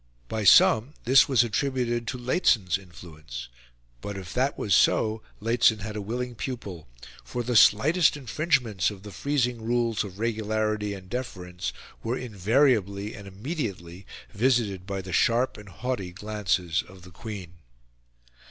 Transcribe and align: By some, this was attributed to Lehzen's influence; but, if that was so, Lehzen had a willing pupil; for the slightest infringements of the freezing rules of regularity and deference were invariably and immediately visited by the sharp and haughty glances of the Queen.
By 0.27 0.45
some, 0.45 0.95
this 1.03 1.29
was 1.29 1.43
attributed 1.43 2.07
to 2.07 2.17
Lehzen's 2.17 2.79
influence; 2.79 3.49
but, 4.01 4.17
if 4.17 4.33
that 4.33 4.57
was 4.57 4.73
so, 4.73 5.21
Lehzen 5.39 5.81
had 5.81 5.95
a 5.95 6.01
willing 6.01 6.33
pupil; 6.33 6.87
for 7.23 7.43
the 7.43 7.55
slightest 7.55 8.17
infringements 8.17 8.89
of 8.89 9.03
the 9.03 9.11
freezing 9.11 9.61
rules 9.61 10.03
of 10.03 10.17
regularity 10.17 10.95
and 10.95 11.07
deference 11.07 11.71
were 12.01 12.17
invariably 12.17 13.13
and 13.13 13.27
immediately 13.27 14.07
visited 14.31 14.87
by 14.87 15.03
the 15.03 15.13
sharp 15.13 15.55
and 15.55 15.69
haughty 15.69 16.11
glances 16.11 16.81
of 16.81 17.03
the 17.03 17.11
Queen. 17.11 17.59